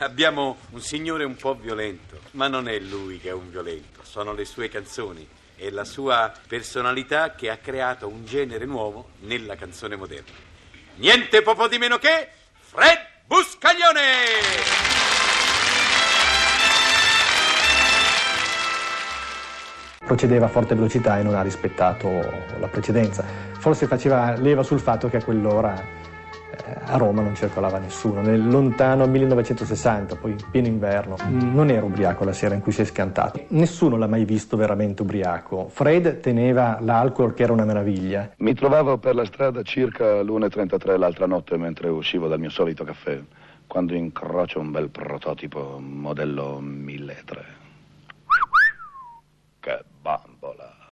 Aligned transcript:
Abbiamo 0.00 0.58
un 0.70 0.80
signore 0.80 1.24
un 1.24 1.34
po' 1.34 1.56
violento, 1.56 2.20
ma 2.32 2.46
non 2.46 2.68
è 2.68 2.78
lui 2.78 3.18
che 3.18 3.30
è 3.30 3.32
un 3.32 3.50
violento, 3.50 4.00
sono 4.04 4.32
le 4.32 4.44
sue 4.44 4.68
canzoni 4.68 5.26
e 5.56 5.70
la 5.72 5.84
sua 5.84 6.32
personalità 6.46 7.34
che 7.34 7.50
ha 7.50 7.56
creato 7.56 8.06
un 8.06 8.24
genere 8.24 8.64
nuovo 8.64 9.08
nella 9.22 9.56
canzone 9.56 9.96
moderna. 9.96 10.30
Niente 10.96 11.42
poco 11.42 11.66
di 11.66 11.78
meno 11.78 11.98
che 11.98 12.28
Fred 12.60 12.98
Buscaglione! 13.26 14.86
procedeva 20.04 20.46
a 20.46 20.48
forte 20.48 20.74
velocità 20.76 21.18
e 21.18 21.22
non 21.22 21.34
ha 21.34 21.42
rispettato 21.42 22.08
la 22.60 22.68
precedenza. 22.68 23.22
Forse 23.58 23.86
faceva 23.86 24.36
leva 24.36 24.62
sul 24.62 24.80
fatto 24.80 25.10
che 25.10 25.18
a 25.18 25.22
quell'ora 25.22 25.97
a 26.84 26.96
Roma 26.96 27.22
non 27.22 27.34
circolava 27.34 27.78
nessuno. 27.78 28.20
Nel 28.20 28.48
lontano 28.48 29.06
1960, 29.06 30.16
poi 30.16 30.32
in 30.32 30.38
pieno 30.50 30.66
inverno, 30.66 31.16
non 31.28 31.70
era 31.70 31.84
ubriaco 31.84 32.24
la 32.24 32.32
sera 32.32 32.54
in 32.54 32.60
cui 32.60 32.72
si 32.72 32.82
è 32.82 32.84
scantato. 32.84 33.44
Nessuno 33.48 33.96
l'ha 33.96 34.06
mai 34.06 34.24
visto 34.24 34.56
veramente 34.56 35.02
ubriaco. 35.02 35.68
Fred 35.68 36.20
teneva 36.20 36.78
l'alcol 36.80 37.34
che 37.34 37.42
era 37.42 37.52
una 37.52 37.64
meraviglia. 37.64 38.30
Mi 38.38 38.54
trovavo 38.54 38.98
per 38.98 39.14
la 39.14 39.24
strada 39.24 39.62
circa 39.62 40.22
l'1.33 40.22 40.98
l'altra 40.98 41.26
notte 41.26 41.56
mentre 41.56 41.88
uscivo 41.88 42.28
dal 42.28 42.38
mio 42.38 42.50
solito 42.50 42.84
caffè, 42.84 43.20
quando 43.66 43.94
incrocio 43.94 44.60
un 44.60 44.70
bel 44.70 44.88
prototipo 44.88 45.78
modello 45.80 46.58
1003. 46.60 47.58